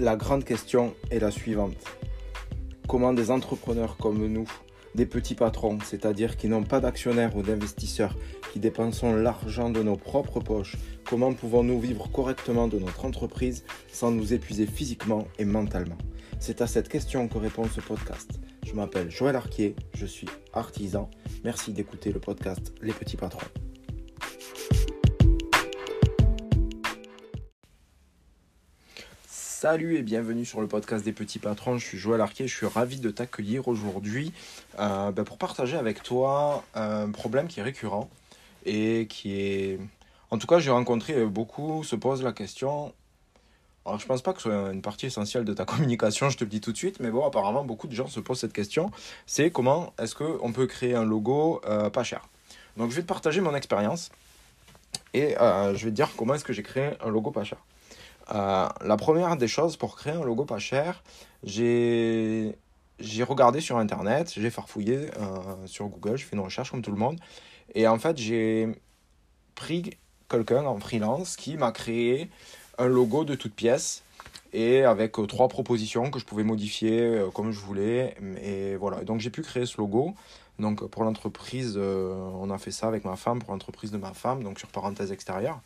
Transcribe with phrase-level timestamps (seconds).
[0.00, 1.76] La grande question est la suivante.
[2.88, 4.48] Comment des entrepreneurs comme nous,
[4.94, 8.16] des petits patrons, c'est-à-dire qui n'ont pas d'actionnaires ou d'investisseurs,
[8.50, 13.62] qui dépensons l'argent de nos propres poches, comment pouvons-nous vivre correctement de notre entreprise
[13.92, 15.98] sans nous épuiser physiquement et mentalement?
[16.38, 18.40] C'est à cette question que répond ce podcast.
[18.66, 21.10] Je m'appelle Joël Arquier, je suis artisan.
[21.44, 23.59] Merci d'écouter le podcast Les petits patrons.
[29.60, 31.76] Salut et bienvenue sur le podcast des petits patrons.
[31.76, 34.32] Je suis Joël Arquier, je suis ravi de t'accueillir aujourd'hui
[34.78, 38.08] euh, ben, pour partager avec toi un problème qui est récurrent
[38.64, 39.78] et qui est...
[40.30, 42.94] En tout cas, j'ai rencontré beaucoup se posent la question.
[43.84, 46.44] Alors, je pense pas que ce soit une partie essentielle de ta communication, je te
[46.44, 48.90] le dis tout de suite, mais bon, apparemment, beaucoup de gens se posent cette question.
[49.26, 52.26] C'est comment est-ce qu'on peut créer un logo euh, pas cher?
[52.78, 54.10] Donc, je vais te partager mon expérience
[55.12, 57.58] et euh, je vais te dire comment est-ce que j'ai créé un logo pas cher.
[58.32, 61.02] Euh, la première des choses pour créer un logo pas cher,
[61.42, 62.54] j'ai
[63.26, 66.98] regardé sur internet, j'ai farfouillé euh, sur Google, j'ai fait une recherche comme tout le
[66.98, 67.18] monde.
[67.74, 68.68] Et en fait, j'ai
[69.54, 69.96] pris
[70.28, 72.30] quelqu'un en freelance qui m'a créé
[72.78, 74.02] un logo de toute pièce
[74.52, 78.16] et avec euh, trois propositions que je pouvais modifier comme je voulais.
[78.42, 80.14] Et voilà, donc j'ai pu créer ce logo.
[80.58, 84.44] Donc pour l'entreprise, on a fait ça avec ma femme, pour l'entreprise de ma femme,
[84.44, 85.60] donc sur parenthèse extérieure.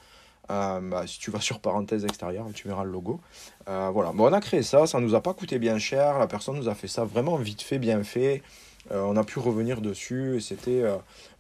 [0.50, 3.20] Euh, bah, si tu vas sur parenthèse extérieure, tu verras le logo.
[3.68, 6.26] Euh, voilà, bon, on a créé ça, ça nous a pas coûté bien cher, la
[6.26, 8.42] personne nous a fait ça vraiment vite fait, bien fait.
[8.90, 10.82] Euh, on a pu revenir dessus et c'était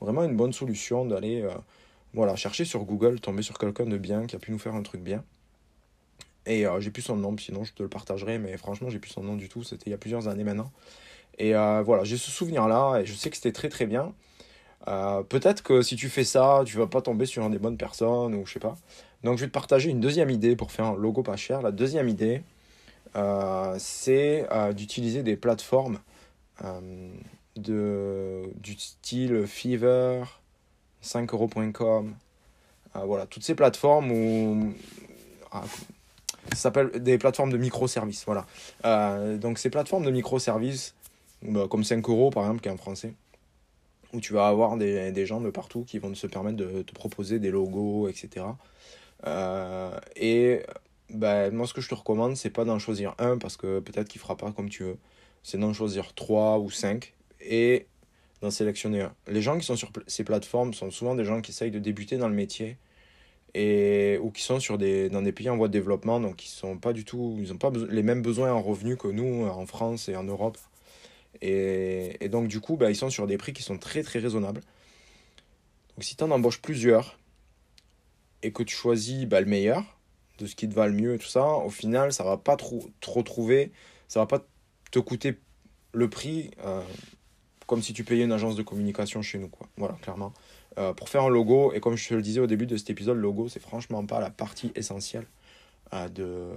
[0.00, 1.46] vraiment une bonne solution d'aller
[2.14, 4.82] voilà, chercher sur Google, tomber sur quelqu'un de bien qui a pu nous faire un
[4.82, 5.22] truc bien.
[6.46, 9.22] Et j'ai plus son nom, sinon je te le partagerai, mais franchement, j'ai plus son
[9.22, 10.70] nom du tout, c'était il y a plusieurs années maintenant.
[11.38, 14.14] Et voilà, j'ai ce souvenir-là et je sais que c'était très très bien.
[14.88, 18.34] Euh, peut-être que si tu fais ça, tu vas pas tomber sur des bonnes personnes
[18.34, 18.76] ou je sais pas.
[19.22, 21.62] Donc je vais te partager une deuxième idée pour faire un logo pas cher.
[21.62, 22.42] La deuxième idée,
[23.16, 25.98] euh, c'est euh, d'utiliser des plateformes
[27.56, 30.22] de, du style Fever,
[31.02, 32.14] 5euros.com.
[32.94, 34.74] voilà, toutes ces plateformes où.
[35.50, 35.62] Ah,
[36.50, 38.24] ça s'appelle des plateformes de microservices.
[38.26, 38.46] Voilà.
[39.38, 40.94] donc ces plateformes de microservices,
[41.42, 43.14] bah, comme 5 euros par exemple, qui est en français
[44.14, 47.38] où tu vas avoir des, gens de partout qui vont se permettre de te proposer
[47.38, 48.46] des logos, etc.
[49.26, 50.62] Euh, et
[51.10, 54.08] ben, moi, ce que je te recommande, c'est pas d'en choisir un parce que peut-être
[54.08, 54.98] qu'il fera pas comme tu veux.
[55.42, 57.86] C'est d'en choisir trois ou cinq et
[58.40, 59.14] d'en sélectionner un.
[59.26, 62.16] Les gens qui sont sur ces plateformes sont souvent des gens qui essayent de débuter
[62.16, 62.78] dans le métier
[63.54, 66.48] et ou qui sont sur des dans des pays en voie de développement donc ils
[66.48, 69.64] sont pas du tout ils ont pas les mêmes besoins en revenus que nous en
[69.66, 70.58] France et en Europe
[71.40, 74.60] et, donc, du coup, bah, ils sont sur des prix qui sont très très raisonnables.
[75.96, 77.18] Donc, si tu en embauches plusieurs
[78.42, 79.84] et que tu choisis bah, le meilleur,
[80.38, 82.56] de ce qui te va le mieux et tout ça, au final, ça va pas
[82.56, 83.72] trop, trop trouver,
[84.08, 84.44] ça va pas
[84.90, 85.38] te coûter
[85.92, 86.82] le prix euh,
[87.66, 89.50] comme si tu payais une agence de communication chez nous.
[89.76, 90.32] Voilà, clairement.
[90.78, 92.90] Euh, pour faire un logo, et comme je te le disais au début de cet
[92.90, 95.26] épisode, le logo, c'est franchement pas la partie essentielle
[95.92, 96.48] de,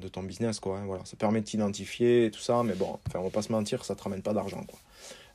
[0.00, 0.60] de ton business.
[0.60, 1.04] Quoi, hein, voilà.
[1.04, 3.84] Ça permet de t'identifier et tout ça, mais bon, enfin, on va pas se mentir,
[3.84, 4.62] ça te ramène pas d'argent.
[4.64, 4.78] Quoi.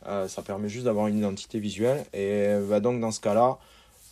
[0.07, 2.05] Euh, ça permet juste d'avoir une identité visuelle.
[2.13, 3.57] Et bah, donc, dans ce cas-là,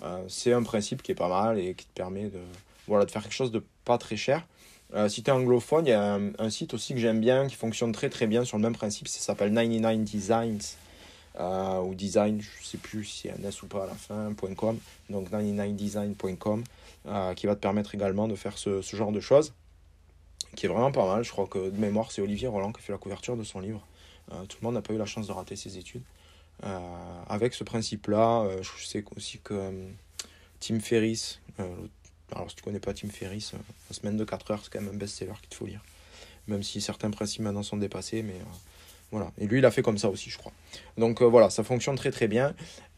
[0.03, 2.39] euh, c'est un principe qui est pas mal et qui te permet de,
[2.87, 4.45] voilà, de faire quelque chose de pas très cher.
[4.93, 7.55] Euh, si tu es anglophone, il y a un, site aussi que j'aime bien qui
[7.55, 9.07] fonctionne très très bien sur le même principe.
[9.07, 10.75] Ça s'appelle 99 Designs.
[11.39, 14.33] Ou design, je sais plus si y a un S ou pas à la fin,
[14.55, 14.77] .com,
[15.09, 16.63] donc 99design.com.
[17.07, 19.53] Euh, qui va te permettre également de faire ce, ce, genre de choses,
[20.57, 21.23] qui est vraiment pas mal.
[21.23, 23.61] Je crois que de mémoire, c'est Olivier Roland qui a fait la couverture de son
[23.61, 23.87] livre.
[24.33, 26.01] Euh, tout le monde n'a pas eu la chance de rater ses études.
[26.65, 26.79] Euh,
[27.29, 29.71] avec ce principe-là, je sais aussi que
[30.59, 31.39] Tim Ferriss,
[32.35, 33.53] alors si tu connais pas Tim Ferriss,
[33.89, 35.83] la semaine de 4 heures, c'est quand même un best-seller qu'il faut lire.
[36.47, 38.41] Même si certains principes maintenant sont dépassés, mais
[39.11, 39.31] voilà.
[39.37, 40.51] Et lui, il a fait comme ça aussi, je crois.
[40.97, 42.53] Donc voilà, ça fonctionne très très bien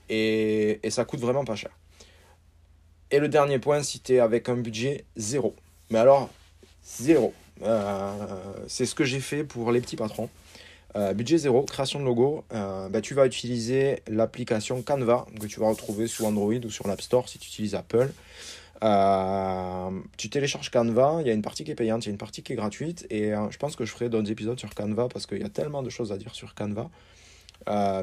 [0.09, 1.71] et, et ça coûte vraiment pas cher.
[3.11, 5.55] Et le dernier point, si tu es avec un budget zéro.
[5.89, 6.29] Mais alors,
[6.83, 7.33] zéro.
[7.63, 8.13] Euh,
[8.67, 10.29] c'est ce que j'ai fait pour les petits patrons.
[10.95, 15.59] Euh, budget zéro, création de logo, euh, bah, tu vas utiliser l'application Canva que tu
[15.59, 18.11] vas retrouver sur Android ou sur l'App Store si tu utilises Apple.
[18.81, 22.17] Tu télécharges Canva, il y a une partie qui est payante, il y a une
[22.17, 25.25] partie qui est gratuite et je pense que je ferai d'autres épisodes sur Canva parce
[25.25, 26.89] qu'il y a tellement de choses à dire sur Canva.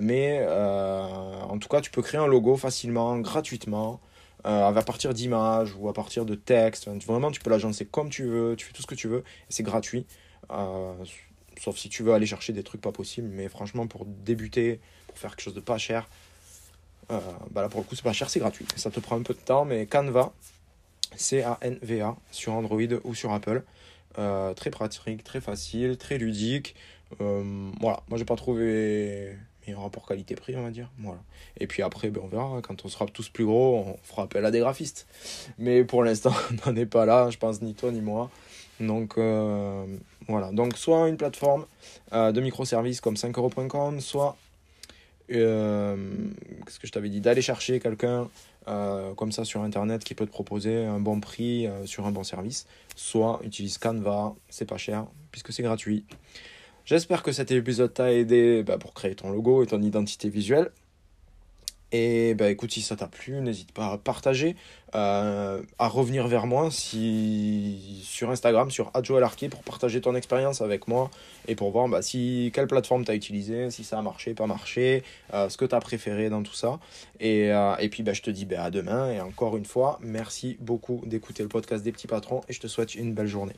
[0.02, 4.00] mais en tout cas, tu peux créer un logo facilement, gratuitement.
[4.46, 6.88] Euh, à partir d'images ou à partir de textes.
[7.05, 9.23] Vraiment, tu peux l'agencer comme tu veux, tu fais tout ce que tu veux, et
[9.49, 10.06] c'est gratuit.
[10.52, 10.94] Euh,
[11.61, 14.78] sauf si tu veux aller chercher des trucs pas possibles, mais franchement, pour débuter,
[15.08, 16.08] pour faire quelque chose de pas cher,
[17.11, 17.19] euh,
[17.50, 18.67] bah là pour le coup, c'est pas cher, c'est gratuit.
[18.76, 20.32] Ça te prend un peu de temps, mais Canva,
[21.16, 23.62] C-A-N-V-A, sur Android ou sur Apple.
[24.14, 26.74] très pratique, très facile, très ludique.
[27.18, 29.36] voilà, moi j'ai pas trouvé
[29.66, 30.90] meilleur rapport qualité-prix, on va dire.
[30.98, 31.20] Voilà.
[31.58, 32.60] Et puis après, ben, on verra.
[32.62, 35.06] Quand on sera tous plus gros, on fera appel à des graphistes.
[35.58, 36.32] Mais pour l'instant,
[36.66, 38.30] on n'en est pas là, je pense, ni toi ni moi.
[38.80, 40.52] Donc voilà.
[40.52, 41.66] Donc soit une plateforme
[42.12, 44.36] de microservices comme 5euros.com, soit
[45.32, 45.96] euh,
[46.64, 47.20] qu'est-ce que je t'avais dit?
[47.20, 48.28] D'aller chercher quelqu'un
[48.68, 52.12] euh, comme ça sur internet qui peut te proposer un bon prix euh, sur un
[52.12, 52.66] bon service.
[52.94, 56.04] Soit utilise Canva, c'est pas cher puisque c'est gratuit.
[56.84, 60.70] J'espère que cet épisode t'a aidé bah, pour créer ton logo et ton identité visuelle.
[61.92, 64.56] Et bah écoute, si ça t'a plu, n'hésite pas à partager,
[64.96, 68.90] euh, à revenir vers moi si, sur Instagram, sur
[69.22, 71.10] Arquet pour partager ton expérience avec moi
[71.46, 74.46] et pour voir bah, si, quelle plateforme tu as utilisé, si ça a marché, pas
[74.46, 76.80] marché, euh, ce que tu as préféré dans tout ça.
[77.20, 80.00] Et, euh, et puis bah, je te dis bah, à demain et encore une fois,
[80.02, 83.54] merci beaucoup d'écouter le podcast des petits patrons et je te souhaite une belle journée.